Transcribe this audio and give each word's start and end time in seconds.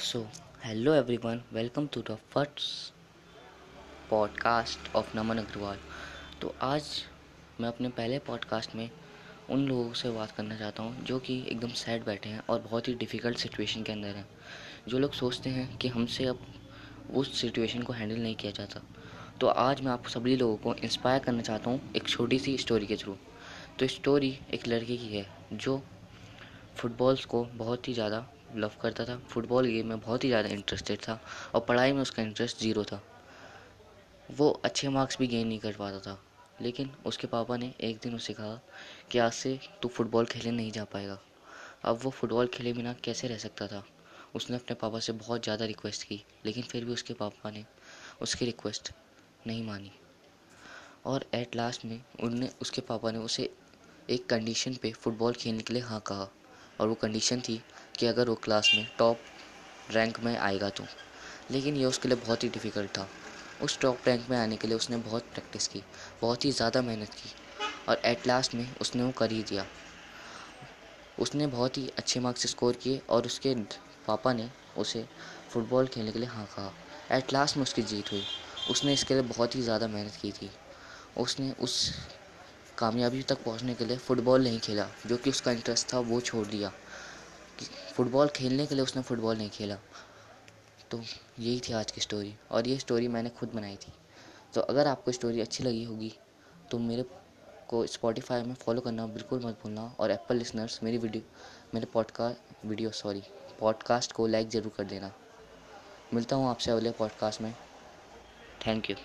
So, 0.00 0.26
hello 0.62 0.92
everyone, 0.92 1.42
welcome 1.52 1.86
to 1.88 2.00
the 2.02 2.14
first 2.34 2.92
podcast 4.10 4.94
of 4.96 5.16
Naman 5.16 5.38
Agrawal 5.38 5.78
तो 6.40 6.54
आज 6.62 6.84
मैं 7.60 7.68
अपने 7.68 7.88
पहले 7.88 8.18
पॉडकास्ट 8.18 8.74
में 8.76 8.90
उन 9.50 9.66
लोगों 9.66 9.92
से 9.92 10.10
बात 10.10 10.30
करना 10.30 10.56
चाहता 10.56 10.82
हूँ 10.82 11.04
जो 11.04 11.18
कि 11.18 11.38
एकदम 11.48 11.68
सैड 11.68 12.04
बैठे 12.04 12.28
हैं 12.28 12.42
और 12.50 12.60
बहुत 12.60 12.88
ही 12.88 12.94
डिफ़िकल्ट 12.94 13.38
सिचुएशन 13.38 13.82
के 13.82 13.92
अंदर 13.92 14.08
हैं। 14.08 14.26
जो 14.88 14.98
लोग 14.98 15.12
सोचते 15.12 15.50
हैं 15.50 15.78
कि 15.78 15.88
हमसे 15.88 16.24
अब 16.24 16.46
उस 17.14 17.40
सिचुएशन 17.40 17.82
को 17.82 17.92
हैंडल 17.92 18.16
नहीं 18.16 18.34
किया 18.34 18.52
जाता। 18.52 18.82
तो 19.40 19.46
आज 19.46 19.80
मैं 19.80 19.92
आप 19.92 20.06
सभी 20.06 20.36
लोगों 20.36 20.56
को 20.56 20.74
इंस्पायर 20.74 21.20
करना 21.20 21.42
चाहता 21.42 21.70
हूँ 21.70 21.92
एक 21.96 22.08
छोटी 22.08 22.38
सी 22.38 22.58
स्टोरी 22.58 22.86
के 22.86 22.96
थ्रू 22.96 23.16
तो 23.78 23.86
स्टोरी 23.86 24.38
एक 24.54 24.68
लड़के 24.68 24.96
की 24.96 25.16
है 25.16 25.26
जो 25.52 25.82
फुटबॉल्स 26.76 27.24
को 27.24 27.44
बहुत 27.44 27.88
ही 27.88 27.94
ज़्यादा 27.94 28.26
लव 28.56 28.72
करता 28.82 29.04
था। 29.04 29.16
फुटबॉल 29.28 29.66
गेम 29.66 29.86
में 29.86 30.00
बहुत 30.00 30.24
ही 30.24 30.28
ज़्यादा 30.28 30.48
इंटरेस्टेड 30.48 30.98
था 30.98 31.20
और 31.54 31.60
पढ़ाई 31.60 31.92
में 31.92 32.00
उसका 32.02 32.22
इंटरेस्ट 32.22 32.60
ज़ीरो 32.60 32.84
था। 32.84 33.02
वो 34.30 34.50
अच्छे 34.64 34.88
मार्क्स 34.88 35.18
भी 35.18 35.26
गेन 35.26 35.46
नहीं 35.48 35.58
कर 35.58 35.72
पाता 35.72 35.98
था। 36.00 36.18
लेकिन 36.62 36.90
उसके 37.06 37.26
पापा 37.26 37.56
ने 37.56 37.72
एक 37.80 37.98
दिन 38.02 38.14
उसे 38.14 38.32
कहा 38.32 38.60
कि 39.10 39.18
आज 39.18 39.32
से 39.32 39.58
तू 39.82 39.88
फुटबॉल 39.88 40.26
खेलने 40.26 40.50
नहीं 40.52 40.72
जा 40.72 40.84
पाएगा। 40.84 41.18
अब 41.84 42.00
वो 42.02 42.10
फुटबॉल 42.10 42.46
खेले 42.46 42.72
बिना 42.72 42.92
कैसे 43.04 43.28
रह 43.28 43.38
सकता 43.38 43.66
था? 43.66 43.82
उसने 44.34 44.56
अपने 44.56 44.74
पापा 44.74 44.98
से 44.98 45.12
बहुत 45.12 45.42
ज़्यादा 45.44 45.64
रिक्वेस्ट 45.64 46.02
की, 46.02 46.22
लेकिन 46.46 46.62
फिर 46.62 46.84
भी 46.84 46.92
उसके 46.92 47.14
पापा 47.14 47.50
ने 47.50 47.64
उसकी 48.22 48.44
रिक्वेस्ट 48.44 48.92
नहीं 49.46 49.64
मानी। 49.64 49.90
और 51.06 51.24
एट 51.34 51.56
लास्ट 51.56 51.84
में 51.84 52.00
उनने, 52.22 52.50
उसके 52.62 52.80
पापा 52.80 53.10
ने 53.10 53.18
उसे 53.18 53.50
एक 54.10 54.26
कंडीशन 54.26 54.74
पे 54.74 54.92
फुटबॉल 54.92 55.32
खेलने 55.32 55.62
के 55.62 55.74
लिए 55.74 55.82
हाँ 55.82 56.00
कहा। 56.00 56.28
और 56.80 56.88
वो 56.88 56.94
कंडीशन 56.94 57.40
थी 57.40 57.60
कि 58.00 58.06
अगर 58.06 58.28
वो 58.28 58.34
क्लास 58.34 58.70
में 58.74 58.86
टॉप 58.98 59.24
रैंक 59.88 60.20
में 60.20 60.36
आएगा 60.36 60.68
तो। 60.70 60.84
लेकिन 61.50 61.76
ये 61.76 61.84
उसके 61.84 62.08
लिए 62.08 62.16
बहुत 62.18 62.44
ही 62.44 62.48
डिफ़िकल्ट 62.48 62.90
था। 62.90 63.08
उस 63.60 63.78
टॉप 63.78 64.08
रैंक 64.08 64.28
में 64.30 64.36
आने 64.38 64.56
के 64.56 64.68
लिए 64.68 64.76
उसने 64.76 64.96
बहुत 64.98 65.22
प्रैक्टिस 65.34 65.66
की, 65.66 65.82
बहुत 66.22 66.44
ही 66.44 66.50
ज़्यादा 66.52 66.82
मेहनत 66.82 67.14
की 67.14 67.34
और 67.88 68.00
एट 68.04 68.26
लास्ट 68.26 68.54
में 68.54 68.66
उसने 68.80 69.02
वो 69.02 69.10
कर 69.12 69.30
ही 69.30 69.42
दिया। 69.42 69.66
उसने 71.18 71.46
बहुत 71.46 71.78
ही 71.78 71.86
अच्छे 71.98 72.20
मार्क्स 72.20 72.46
स्कोर 72.46 72.76
किए 72.82 73.00
और 73.10 73.26
उसके 73.26 73.54
पापा 74.06 74.32
ने 74.32 74.48
उसे 74.76 75.06
फुटबॉल 75.50 75.86
खेलने 75.86 76.12
के 76.12 76.18
लिए 76.18 76.28
हाँ 76.28 76.46
कहा। 76.46 77.16
एट 77.16 77.32
लास्ट 77.32 77.56
में 77.56 77.62
उसकी 77.62 77.82
जीत 77.82 78.12
हुई। 78.12 78.22
उसने 78.70 78.92
इसके 78.92 79.14
लिए 79.14 79.22
बहुत 79.24 79.54
ही 79.56 79.62
ज़्यादा 79.62 79.88
मेहनत 79.88 80.16
की 80.22 80.32
थी। 80.32 80.50
उसने 81.16 81.50
उस 81.60 81.92
कामयाबी 82.78 83.22
तक 83.22 83.42
पहुँचने 83.44 83.74
के 83.74 83.84
लिए 83.84 83.96
फ़ुटबॉल 83.98 84.42
नहीं 84.44 84.60
खेला, 84.60 84.88
जो 85.06 85.16
कि 85.16 85.30
उसका 85.30 85.52
इंटरेस्ट 85.52 85.92
था, 85.94 85.98
वो 86.00 86.20
छोड़ 86.20 86.46
दिया। 86.46 86.72
फ़ुटबॉल 87.94 88.28
खेलने 88.28 88.66
के 88.66 88.74
लिए 88.74 88.84
उसने 88.84 89.02
फ़ुटबॉल 89.02 89.36
नहीं 89.36 89.50
खेला। 89.50 89.76
तो 90.90 90.98
यही 91.38 91.60
थी 91.60 91.72
आज 91.72 91.90
की 91.90 92.00
स्टोरी 92.00 92.34
और 92.50 92.68
ये 92.68 92.78
स्टोरी 92.78 93.08
मैंने 93.08 93.30
खुद 93.30 93.52
बनाई 93.54 93.76
थी। 93.76 93.92
तो 94.54 94.60
अगर 94.60 94.86
आपको 94.86 95.12
स्टोरी 95.12 95.40
अच्छी 95.40 95.64
लगी 95.64 95.84
होगी 95.84 96.12
तो 96.70 96.78
मेरे 96.78 97.04
को 97.68 97.86
स्पॉटिफाई 97.86 98.42
में 98.42 98.54
फॉलो 98.54 98.80
करना 98.80 99.06
बिल्कुल 99.06 99.44
मत 99.44 99.58
भूलना 99.62 99.82
और 100.00 100.10
एप्पल 100.10 100.36
लिसनर्स 100.36 100.82
मेरी 100.82 100.98
वीडियो 100.98 101.22
मेरे 101.74 101.86
पॉडकास्ट 101.86 102.66
वीडियो 102.66 102.90
सॉरी 102.90 103.22
पॉडकास्ट 103.60 104.12
को 104.12 104.26
लाइक 104.26 104.48
ज़रूर 104.48 104.72
कर 104.76 104.84
देना। 104.84 105.12
मिलता 106.14 106.36
हूँ 106.36 106.48
आपसे 106.50 106.70
अगले 106.70 106.90
पॉडकास्ट 106.90 107.40
में। 107.40 107.54
Thank 108.66 108.90
you 108.90 108.96